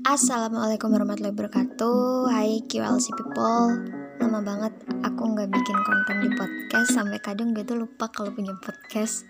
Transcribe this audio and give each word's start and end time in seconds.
Assalamualaikum 0.00 0.96
warahmatullahi 0.96 1.36
wabarakatuh. 1.36 2.32
Hai 2.32 2.64
QLC 2.64 3.12
people. 3.20 3.84
Lama 4.16 4.40
banget 4.40 4.72
aku 5.04 5.36
gak 5.36 5.52
bikin 5.52 5.76
konten 5.84 6.16
di 6.24 6.28
podcast 6.40 6.96
Sampai 6.96 7.20
kadang 7.20 7.52
gue 7.52 7.60
tuh 7.68 7.84
lupa 7.84 8.08
kalau 8.08 8.32
punya 8.32 8.56
podcast. 8.64 9.28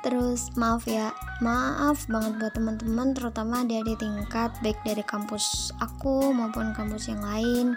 Terus 0.00 0.48
maaf 0.56 0.88
ya 0.88 1.12
Maaf 1.44 2.08
banget 2.08 2.32
buat 2.40 2.52
teman-teman 2.56 3.12
Terutama 3.12 3.60
dari 3.68 3.92
tingkat 4.00 4.56
Baik 4.64 4.80
dari 4.88 5.04
kampus 5.04 5.68
aku 5.84 6.32
maupun 6.32 6.72
kampus 6.72 7.12
yang 7.12 7.20
lain 7.20 7.76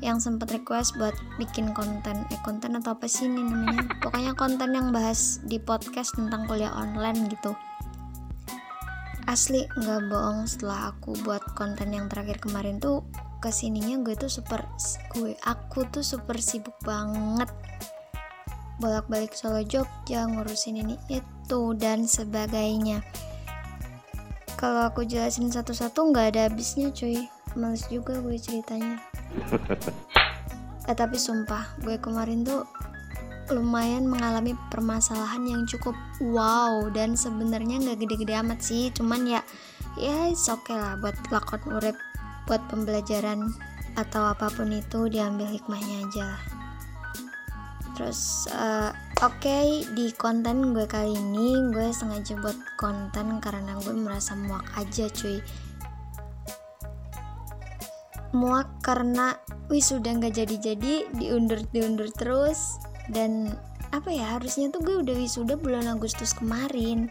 yang 0.00 0.16
sempat 0.16 0.48
request 0.56 0.96
buat 0.96 1.12
bikin 1.36 1.76
konten. 1.76 2.24
Eh 2.32 2.40
konten 2.40 2.72
atau 2.72 2.96
apa 2.96 3.04
sih 3.04 3.28
ini 3.28 3.44
namanya? 3.44 3.84
Pokoknya 4.00 4.32
konten 4.32 4.72
yang 4.72 4.96
bahas 4.96 5.44
di 5.44 5.60
podcast 5.60 6.16
tentang 6.16 6.48
kuliah 6.48 6.72
online 6.72 7.28
gitu 7.28 7.52
asli 9.30 9.62
nggak 9.78 10.10
bohong. 10.10 10.50
Setelah 10.50 10.90
aku 10.90 11.14
buat 11.22 11.40
konten 11.54 11.94
yang 11.94 12.10
terakhir 12.10 12.42
kemarin 12.42 12.82
tuh 12.82 13.06
ke 13.38 13.48
sininya 13.54 14.02
gue 14.02 14.18
tuh 14.18 14.28
super 14.28 14.66
gue 15.14 15.38
aku 15.46 15.86
tuh 15.88 16.02
super 16.02 16.36
sibuk 16.42 16.74
banget. 16.82 17.46
Bolak-balik 18.82 19.32
Solo 19.38 19.62
Jogja 19.62 20.26
ngurusin 20.26 20.82
ini 20.82 20.98
itu 21.06 21.60
dan 21.78 22.10
sebagainya. 22.10 23.06
Kalau 24.58 24.90
aku 24.90 25.06
jelasin 25.06 25.48
satu-satu 25.48 26.10
nggak 26.10 26.36
ada 26.36 26.50
habisnya 26.50 26.90
cuy. 26.90 27.30
Males 27.54 27.86
juga 27.86 28.18
gue 28.18 28.36
ceritanya. 28.36 28.98
Eh 30.88 30.96
tapi 30.96 31.22
sumpah 31.22 31.78
gue 31.86 32.02
kemarin 32.02 32.42
tuh 32.42 32.66
lumayan 33.52 34.06
mengalami 34.06 34.54
permasalahan 34.70 35.42
yang 35.46 35.62
cukup 35.66 35.94
wow 36.22 36.86
dan 36.94 37.18
sebenarnya 37.18 37.82
nggak 37.82 37.98
gede-gede 38.06 38.34
amat 38.40 38.58
sih. 38.62 38.88
Cuman 38.94 39.26
ya 39.26 39.42
ya 39.98 40.30
oke 40.30 40.66
okay 40.66 40.76
lah 40.78 40.94
buat 40.98 41.16
lakon 41.28 41.62
urep 41.66 41.96
buat 42.46 42.62
pembelajaran 42.70 43.50
atau 43.94 44.30
apa 44.30 44.50
pun 44.50 44.70
itu 44.70 45.10
diambil 45.10 45.50
hikmahnya 45.50 46.06
aja. 46.06 46.28
Terus 47.98 48.48
uh, 48.48 48.94
oke 49.20 49.38
okay, 49.44 49.84
di 49.92 50.08
konten 50.16 50.72
gue 50.72 50.88
kali 50.88 51.12
ini 51.12 51.68
gue 51.68 51.92
sengaja 51.92 52.32
buat 52.40 52.56
konten 52.80 53.44
karena 53.44 53.76
gue 53.76 53.92
merasa 53.92 54.32
muak 54.32 54.64
aja 54.78 55.04
cuy. 55.12 55.42
Muak 58.30 58.70
karena 58.80 59.34
wisuda 59.68 60.16
nggak 60.16 60.38
jadi-jadi 60.38 61.12
diundur-diundur 61.18 62.08
terus 62.14 62.78
dan 63.10 63.58
apa 63.90 64.10
ya 64.14 64.38
harusnya 64.38 64.70
tuh 64.70 64.82
gue 64.86 64.96
udah 65.02 65.14
wisuda 65.18 65.58
bulan 65.58 65.90
Agustus 65.90 66.34
kemarin. 66.34 67.10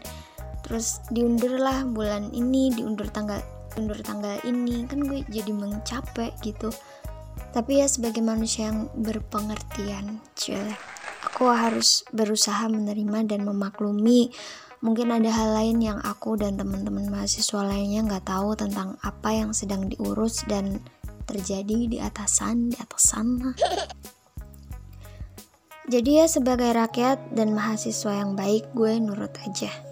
Terus 0.64 1.00
diundur 1.12 1.60
lah 1.60 1.84
bulan 1.84 2.32
ini 2.32 2.72
diundur 2.72 3.08
tanggal 3.12 3.40
undur 3.76 4.00
tanggal 4.00 4.40
ini. 4.48 4.88
Kan 4.88 5.04
gue 5.04 5.20
jadi 5.28 5.52
mencapek 5.52 6.32
gitu. 6.40 6.72
Tapi 7.52 7.84
ya 7.84 7.86
sebagai 7.86 8.24
manusia 8.24 8.72
yang 8.72 8.88
berpengertian 8.96 10.22
cuy 10.38 10.72
aku 11.20 11.52
harus 11.52 12.04
berusaha 12.12 12.68
menerima 12.68 13.28
dan 13.28 13.44
memaklumi. 13.44 14.32
Mungkin 14.80 15.12
ada 15.12 15.28
hal 15.28 15.52
lain 15.52 15.84
yang 15.84 16.00
aku 16.00 16.40
dan 16.40 16.56
teman-teman 16.56 17.12
mahasiswa 17.12 17.60
lainnya 17.60 18.00
nggak 18.00 18.24
tahu 18.24 18.56
tentang 18.56 18.96
apa 19.04 19.28
yang 19.28 19.52
sedang 19.52 19.92
diurus 19.92 20.40
dan 20.48 20.80
terjadi 21.28 21.78
di 21.86 21.98
atasan 22.00 22.72
di 22.72 22.76
atas 22.80 23.12
sana 23.12 23.52
jadi 25.90 26.22
ya 26.22 26.26
sebagai 26.30 26.70
rakyat 26.70 27.34
dan 27.34 27.50
mahasiswa 27.50 28.14
yang 28.14 28.38
baik 28.38 28.70
gue 28.78 28.94
nurut 29.02 29.34
aja 29.42 29.90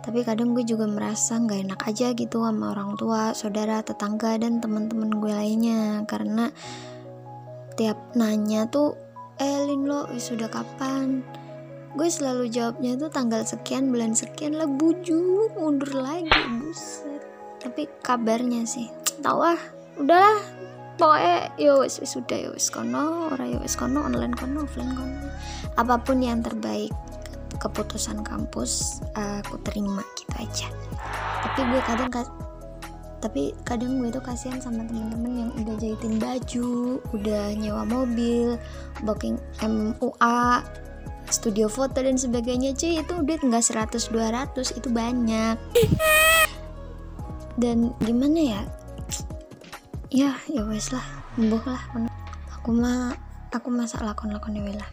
tapi 0.00 0.24
kadang 0.24 0.56
gue 0.56 0.64
juga 0.64 0.88
merasa 0.88 1.36
nggak 1.36 1.60
enak 1.70 1.80
aja 1.84 2.16
gitu 2.16 2.40
sama 2.40 2.72
orang 2.72 2.96
tua, 2.96 3.36
saudara, 3.36 3.84
tetangga 3.84 4.40
dan 4.40 4.56
teman-teman 4.56 5.12
gue 5.12 5.28
lainnya 5.28 6.08
karena 6.08 6.48
tiap 7.76 8.00
nanya 8.16 8.64
tuh, 8.64 8.96
eh 9.36 9.60
Lin 9.68 9.84
lo 9.84 10.08
sudah 10.16 10.48
kapan? 10.48 11.20
Gue 11.92 12.08
selalu 12.08 12.48
jawabnya 12.48 12.96
tuh 12.96 13.12
tanggal 13.12 13.44
sekian, 13.44 13.92
bulan 13.92 14.16
sekian 14.16 14.56
lah 14.56 14.64
bujuk, 14.64 15.52
mundur 15.60 15.92
lagi, 15.92 16.32
buset. 16.32 17.20
Tapi 17.60 17.84
kabarnya 18.00 18.64
sih, 18.64 18.88
tau 19.20 19.44
ah, 19.44 19.60
udahlah 20.00 20.59
pokoknya 21.00 21.56
yo 21.56 21.80
wis 21.80 21.96
sudah 22.04 22.36
yo 22.36 22.52
wis 22.52 22.68
kono 22.68 23.32
ora 23.32 23.48
yo 23.48 23.56
wis 23.64 23.72
kono 23.80 24.04
online 24.04 24.36
kono 24.36 24.68
offline 24.68 24.92
kono. 24.92 25.32
Apa 25.80 25.96
pun 26.04 26.20
yang 26.20 26.44
terbaik 26.44 26.92
keputusan 27.56 28.20
kampus 28.20 29.00
aku 29.16 29.56
terima 29.64 30.04
gitu 30.20 30.36
aja. 30.36 30.68
Tapi 31.40 31.60
gue 31.64 31.80
kadang 31.88 32.12
tapi 33.20 33.52
kadang 33.68 34.00
gue 34.00 34.08
tuh 34.08 34.24
kasihan 34.24 34.60
sama 34.60 34.84
temen-temen 34.88 35.32
yang 35.44 35.50
udah 35.60 35.76
jahitin 35.76 36.16
baju 36.16 37.00
udah 37.12 37.52
nyewa 37.52 37.84
mobil 37.84 38.56
booking 39.04 39.36
MUA 39.60 40.64
studio 41.28 41.68
foto 41.68 42.00
dan 42.00 42.16
sebagainya. 42.16 42.76
Cuy 42.76 43.00
itu 43.00 43.14
duit 43.24 43.40
nggak 43.40 43.64
100 43.64 44.08
200 44.08 44.76
itu 44.76 44.88
banyak. 44.88 45.56
Dan 47.60 47.92
gimana 48.00 48.40
ya 48.40 48.62
ya 50.10 50.34
ya 50.50 50.62
wes 50.66 50.90
lah. 50.90 51.06
Embuh 51.38 51.62
lah 51.62 51.80
aku 52.52 52.70
mah 52.74 53.14
aku 53.54 53.70
masak 53.70 54.02
lakon 54.02 54.34
lakon 54.34 54.58
ya 54.58 54.66
lah. 54.74 54.90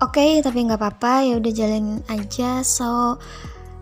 Oke 0.00 0.20
okay, 0.20 0.32
tapi 0.42 0.66
nggak 0.66 0.80
apa-apa. 0.80 1.24
Ya 1.24 1.34
udah 1.38 1.52
jalanin 1.54 2.02
aja. 2.10 2.60
So 2.66 3.16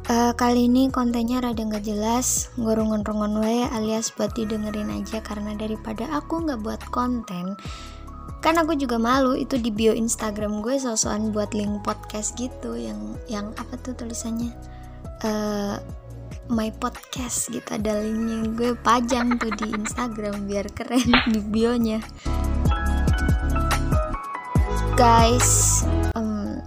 uh, 0.08 0.32
kali 0.36 0.68
ini 0.68 0.92
kontennya 0.92 1.40
rada 1.40 1.64
nggak 1.64 1.84
jelas. 1.84 2.52
Ngurung-ngurungan 2.60 3.40
wae 3.40 3.64
alias 3.72 4.12
buat 4.14 4.30
didengerin 4.36 4.92
aja. 4.92 5.24
Karena 5.24 5.56
daripada 5.56 6.06
aku 6.12 6.44
nggak 6.44 6.60
buat 6.62 6.82
konten 6.92 7.56
kan 8.38 8.54
aku 8.54 8.78
juga 8.78 8.98
malu. 9.00 9.34
Itu 9.34 9.58
di 9.58 9.70
bio 9.74 9.94
Instagram 9.94 10.62
gue 10.62 10.78
sosokan 10.78 11.34
buat 11.34 11.56
link 11.56 11.82
podcast 11.82 12.38
gitu. 12.38 12.78
Yang 12.78 13.18
yang 13.26 13.46
apa 13.58 13.74
tuh 13.80 13.94
tulisannya? 13.98 14.54
Uh, 15.22 15.78
my 16.48 16.72
podcast 16.76 17.52
gitu 17.52 17.68
ada 17.68 18.00
linknya. 18.00 18.48
Gue 18.52 18.70
pajang 18.78 19.36
tuh 19.36 19.52
di 19.56 19.72
Instagram 19.72 20.48
biar 20.48 20.66
keren 20.72 21.08
di 21.32 21.40
bionya. 21.40 22.00
Guys 24.96 25.84
um, 26.16 26.58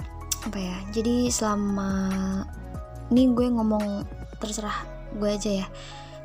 apa 0.46 0.58
ya? 0.58 0.78
Jadi 0.94 1.28
selama 1.34 1.92
ini 3.12 3.34
gue 3.36 3.48
ngomong 3.52 4.08
terserah 4.40 4.86
gue 5.18 5.30
aja 5.30 5.66
ya. 5.66 5.68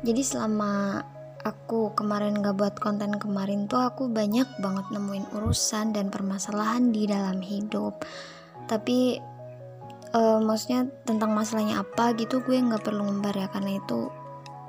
Jadi 0.05 0.21
selama 0.21 1.01
aku 1.43 1.95
kemarin 1.95 2.43
gak 2.43 2.59
buat 2.59 2.75
konten 2.79 3.15
kemarin 3.15 3.71
tuh 3.71 3.79
aku 3.79 4.11
banyak 4.11 4.47
banget 4.59 4.85
nemuin 4.91 5.31
urusan 5.35 5.95
dan 5.95 6.11
permasalahan 6.11 6.91
di 6.91 7.07
dalam 7.07 7.39
hidup. 7.39 8.03
Tapi 8.67 9.19
uh, 10.13 10.39
maksudnya 10.39 10.87
tentang 11.03 11.33
masalahnya 11.33 11.81
apa 11.81 12.15
gitu 12.15 12.39
gue 12.45 12.59
nggak 12.59 12.83
perlu 12.85 13.07
ngumbar 13.07 13.33
ya 13.35 13.47
karena 13.51 13.81
itu 13.81 14.11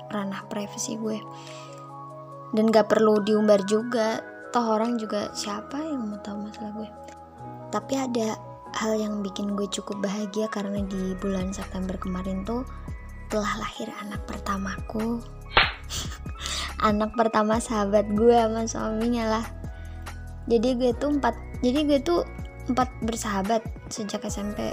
ranah 0.09 0.43
privasi 0.49 0.97
gue. 0.97 1.21
Dan 2.49 2.73
gak 2.73 2.89
perlu 2.89 3.21
diumbar 3.21 3.61
juga. 3.69 4.19
Toh 4.49 4.65
orang 4.65 4.97
juga 4.97 5.29
siapa 5.37 5.77
yang 5.77 6.09
mau 6.09 6.17
tahu 6.25 6.49
masalah 6.49 6.73
gue? 6.73 6.89
Tapi 7.69 7.93
ada 7.93 8.33
hal 8.81 8.97
yang 8.97 9.21
bikin 9.21 9.53
gue 9.53 9.69
cukup 9.69 10.01
bahagia 10.01 10.49
karena 10.49 10.81
di 10.81 11.13
bulan 11.21 11.53
September 11.53 11.93
kemarin 12.01 12.41
tuh 12.41 12.65
telah 13.29 13.61
lahir 13.61 13.93
anak 14.01 14.25
pertamaku. 14.25 15.21
Anak 16.79 17.11
pertama 17.11 17.59
sahabat 17.59 18.07
gue 18.15 18.33
sama 18.33 18.63
suaminya 18.63 19.37
lah. 19.37 19.45
Jadi 20.47 20.79
gue 20.79 20.91
tuh 20.95 21.19
empat 21.19 21.35
jadi 21.59 21.83
gue 21.83 21.99
tuh 21.99 22.23
empat 22.71 22.87
bersahabat 23.03 23.61
sejak 23.91 24.23
SMP 24.25 24.71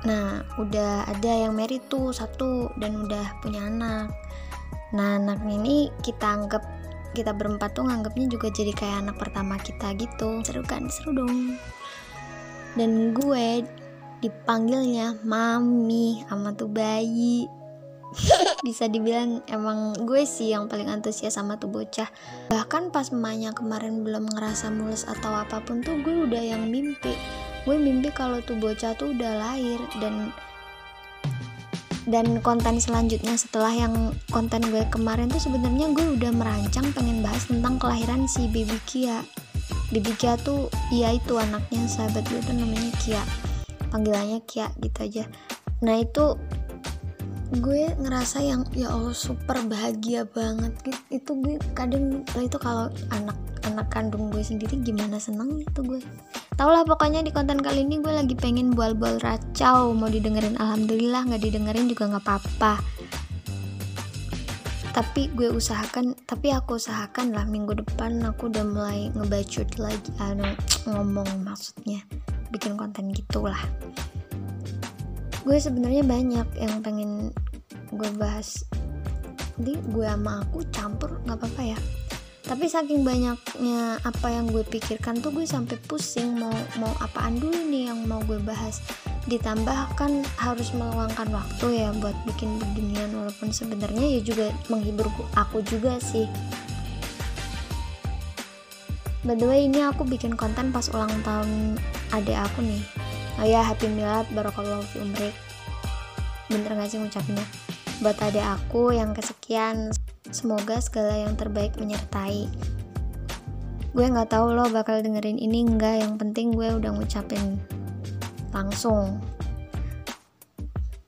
Nah, 0.00 0.40
udah 0.56 1.04
ada 1.04 1.32
yang 1.44 1.52
married 1.52 1.84
tuh 1.92 2.08
satu 2.16 2.72
dan 2.80 3.04
udah 3.04 3.36
punya 3.44 3.68
anak. 3.68 4.08
Nah, 4.96 5.20
anak 5.20 5.44
ini 5.44 5.92
kita 6.00 6.24
anggap 6.24 6.64
kita 7.12 7.34
berempat 7.36 7.76
tuh 7.76 7.84
nganggapnya 7.84 8.30
juga 8.32 8.48
jadi 8.48 8.72
kayak 8.72 8.96
anak 9.04 9.16
pertama 9.20 9.60
kita 9.60 9.92
gitu. 10.00 10.40
Seru 10.40 10.64
kan? 10.64 10.88
Seru 10.88 11.12
dong. 11.12 11.60
Dan 12.78 13.12
gue 13.12 13.66
dipanggilnya 14.24 15.20
mami 15.20 16.24
sama 16.24 16.56
tuh 16.56 16.72
bayi. 16.72 17.44
Bisa 18.66 18.88
dibilang 18.88 19.44
emang 19.52 19.94
gue 20.08 20.24
sih 20.24 20.50
yang 20.50 20.66
paling 20.66 20.88
antusias 20.88 21.36
sama 21.36 21.60
tuh 21.60 21.68
bocah. 21.68 22.08
Bahkan 22.48 22.88
pas 22.88 23.12
emaknya 23.12 23.52
kemarin 23.52 24.00
belum 24.00 24.32
ngerasa 24.32 24.72
mulus 24.72 25.04
atau 25.04 25.28
apa 25.36 25.60
pun 25.60 25.84
tuh 25.84 26.00
gue 26.00 26.24
udah 26.24 26.40
yang 26.40 26.64
mimpi 26.72 27.14
gue 27.68 27.76
mimpi 27.76 28.08
kalau 28.12 28.40
tuh 28.40 28.56
bocah 28.56 28.96
tuh 28.96 29.12
udah 29.12 29.32
lahir 29.36 29.80
dan 30.00 30.32
dan 32.08 32.40
konten 32.40 32.80
selanjutnya 32.80 33.36
setelah 33.36 33.70
yang 33.70 33.94
konten 34.32 34.64
gue 34.72 34.82
kemarin 34.88 35.28
tuh 35.28 35.38
sebenarnya 35.38 35.92
gue 35.92 36.16
udah 36.16 36.32
merancang 36.32 36.88
pengen 36.96 37.20
bahas 37.20 37.46
tentang 37.46 37.76
kelahiran 37.76 38.24
si 38.26 38.48
baby 38.50 38.80
Kia. 38.88 39.22
Baby 39.94 40.16
Kia 40.18 40.34
tuh 40.40 40.72
ya 40.90 41.14
itu 41.14 41.38
anaknya 41.38 41.86
sahabat 41.86 42.26
gue 42.26 42.40
tuh 42.42 42.56
namanya 42.56 42.90
Kia. 43.04 43.22
Panggilannya 43.94 44.40
Kia 44.48 44.72
gitu 44.82 44.98
aja. 45.06 45.24
Nah 45.86 46.02
itu 46.02 46.34
gue 47.62 47.90
ngerasa 47.98 48.42
yang 48.42 48.66
ya 48.74 48.90
Allah 48.90 49.14
super 49.14 49.62
bahagia 49.68 50.24
banget. 50.24 50.72
Gitu 50.82 51.00
itu 51.14 51.30
gue 51.46 51.54
kadang 51.76 52.26
itu 52.40 52.58
kalau 52.58 52.88
anak 53.12 53.38
anak 53.68 53.86
kandung 53.92 54.34
gue 54.34 54.42
sendiri 54.42 54.82
gimana 54.82 55.20
seneng 55.20 55.62
itu 55.62 55.80
gue 55.84 56.00
tau 56.60 56.76
lah 56.76 56.84
pokoknya 56.84 57.24
di 57.24 57.32
konten 57.32 57.64
kali 57.64 57.88
ini 57.88 58.04
gue 58.04 58.12
lagi 58.12 58.36
pengen 58.36 58.76
bual-bual 58.76 59.16
racau. 59.24 59.96
Mau 59.96 60.12
didengerin 60.12 60.60
alhamdulillah. 60.60 61.24
Nggak 61.24 61.48
didengerin 61.48 61.88
juga 61.88 62.12
nggak 62.12 62.20
apa-apa. 62.20 62.84
Tapi 64.92 65.32
gue 65.32 65.48
usahakan 65.48 66.12
tapi 66.28 66.52
aku 66.52 66.76
usahakan 66.76 67.32
lah 67.32 67.48
minggu 67.48 67.80
depan 67.80 68.20
aku 68.28 68.52
udah 68.52 68.60
mulai 68.68 69.08
ngebacut 69.16 69.72
lagi 69.80 70.12
anu 70.20 70.52
ngomong 70.84 71.40
maksudnya. 71.40 72.04
Bikin 72.52 72.76
konten 72.76 73.08
gitulah. 73.16 73.64
Gue 75.40 75.56
sebenarnya 75.56 76.04
banyak 76.04 76.44
yang 76.60 76.84
pengen 76.84 77.32
gue 77.88 78.10
bahas. 78.20 78.68
Jadi 79.56 79.80
gue 79.96 80.04
sama 80.04 80.44
aku 80.44 80.60
campur 80.68 81.24
nggak 81.24 81.40
apa-apa 81.40 81.72
ya 81.72 81.80
tapi 82.50 82.66
saking 82.66 83.06
banyaknya 83.06 84.02
apa 84.02 84.26
yang 84.26 84.50
gue 84.50 84.66
pikirkan 84.66 85.22
tuh 85.22 85.30
gue 85.30 85.46
sampai 85.46 85.78
pusing 85.86 86.34
mau 86.34 86.50
mau 86.82 86.90
apaan 86.98 87.38
dulu 87.38 87.54
nih 87.70 87.94
yang 87.94 88.02
mau 88.10 88.18
gue 88.26 88.42
bahas. 88.42 88.82
Ditambah 89.30 89.94
kan 89.94 90.26
harus 90.34 90.74
meluangkan 90.74 91.30
waktu 91.30 91.78
ya 91.78 91.94
buat 92.02 92.18
bikin 92.26 92.58
beginian 92.58 93.14
walaupun 93.14 93.54
sebenarnya 93.54 94.18
ya 94.18 94.20
juga 94.26 94.50
menghibur 94.66 95.06
aku 95.38 95.62
juga 95.62 96.02
sih. 96.02 96.26
By 99.22 99.38
the 99.38 99.46
way 99.46 99.70
ini 99.70 99.86
aku 99.86 100.02
bikin 100.02 100.34
konten 100.34 100.74
pas 100.74 100.90
ulang 100.90 101.22
tahun 101.22 101.78
adik 102.10 102.34
aku 102.34 102.66
nih. 102.66 102.82
Oh 103.38 103.46
ya 103.46 103.62
happy 103.62 103.86
milad 103.86 104.26
barokallahu 104.34 104.82
fi 104.90 104.98
umrik. 104.98 105.34
Bener 106.50 106.74
gak 106.74 106.90
sih 106.90 106.98
ngucapnya 106.98 107.46
buat 108.02 108.18
adik 108.18 108.42
aku 108.42 108.90
yang 108.96 109.14
kesekian 109.14 109.94
semoga 110.30 110.78
segala 110.82 111.14
yang 111.14 111.34
terbaik 111.38 111.76
menyertai. 111.78 112.46
Gue 113.90 114.06
nggak 114.06 114.30
tahu 114.30 114.54
lo 114.54 114.70
bakal 114.70 115.02
dengerin 115.02 115.38
ini 115.38 115.66
enggak 115.66 116.02
yang 116.02 116.14
penting 116.14 116.54
gue 116.54 116.70
udah 116.70 116.94
ngucapin 116.94 117.58
langsung. 118.54 119.18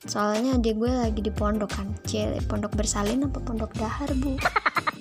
Soalnya 0.02 0.58
adik 0.58 0.82
gue 0.82 0.90
lagi 0.90 1.22
di 1.22 1.30
pondok 1.30 1.70
kan. 1.78 1.88
Cile 2.04 2.42
pondok 2.44 2.74
bersalin 2.74 3.22
apa 3.26 3.38
pondok 3.38 3.70
dahar 3.78 4.10
bu? 4.18 4.34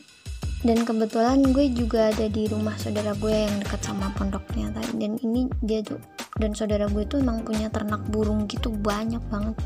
Dan 0.68 0.86
kebetulan 0.86 1.42
gue 1.42 1.74
juga 1.74 2.14
ada 2.14 2.30
di 2.30 2.46
rumah 2.46 2.78
saudara 2.78 3.18
gue 3.18 3.34
yang 3.34 3.58
dekat 3.66 3.82
sama 3.82 4.14
pondoknya. 4.14 4.70
Dan 4.94 5.18
ini 5.26 5.50
dia 5.66 5.82
tuh 5.82 5.98
dan 6.38 6.58
saudara 6.58 6.90
gue 6.90 7.06
tuh 7.06 7.22
emang 7.22 7.46
punya 7.46 7.70
ternak 7.70 8.02
burung 8.10 8.46
gitu 8.46 8.74
banyak 8.74 9.22
banget. 9.30 9.58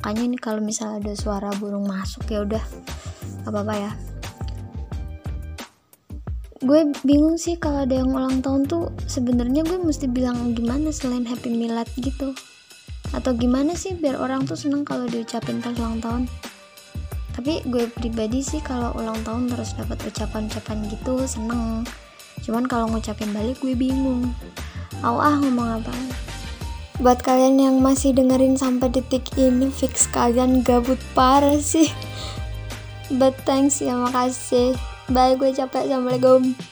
Makanya 0.00 0.22
ini 0.28 0.36
kalau 0.40 0.60
misalnya 0.64 1.08
ada 1.08 1.12
suara 1.16 1.50
burung 1.56 1.84
masuk 1.84 2.24
ya 2.28 2.44
udah 2.44 2.64
apa 3.46 3.58
apa 3.62 3.74
ya. 3.74 3.92
Gue 6.62 6.94
bingung 7.02 7.34
sih 7.42 7.58
kalau 7.58 7.82
ada 7.82 7.98
yang 7.98 8.14
ulang 8.14 8.38
tahun 8.38 8.70
tuh 8.70 8.94
sebenarnya 9.10 9.66
gue 9.66 9.82
mesti 9.82 10.06
bilang 10.06 10.54
gimana 10.54 10.94
selain 10.94 11.26
happy 11.26 11.50
milad 11.50 11.90
gitu? 11.98 12.38
Atau 13.10 13.34
gimana 13.34 13.74
sih 13.74 13.98
biar 13.98 14.14
orang 14.14 14.46
tuh 14.46 14.54
seneng 14.54 14.86
kalau 14.86 15.10
diucapin 15.10 15.58
pas 15.58 15.74
ulang 15.74 15.98
tahun? 15.98 16.22
Tapi 17.34 17.66
gue 17.66 17.90
pribadi 17.90 18.46
sih 18.46 18.62
kalau 18.62 18.94
ulang 18.94 19.18
tahun 19.26 19.50
terus 19.50 19.74
dapat 19.74 19.98
ucapan-ucapan 20.06 20.78
gitu 20.86 21.26
seneng. 21.26 21.82
Cuman 22.46 22.70
kalau 22.70 22.86
ngucapin 22.94 23.34
balik 23.34 23.58
gue 23.58 23.74
bingung. 23.74 24.30
Aw 25.02 25.18
ah 25.18 25.34
ngomong 25.42 25.82
apa? 25.82 25.94
Buat 27.02 27.26
kalian 27.26 27.58
yang 27.58 27.76
masih 27.82 28.14
dengerin 28.14 28.54
sampai 28.54 28.86
detik 28.86 29.34
ini 29.34 29.66
fix 29.66 30.06
kalian 30.06 30.62
gabut 30.62 31.00
parah 31.18 31.58
sih 31.58 31.90
but 33.18 33.36
thanks 33.44 33.80
ya 33.84 33.96
makasih. 33.96 34.76
Bye 35.10 35.36
gue 35.36 35.52
capek 35.52 35.90
assalamualaikum 35.90 36.71